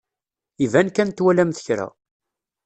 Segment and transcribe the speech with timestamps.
[0.65, 1.87] Iban kan twalamt kra.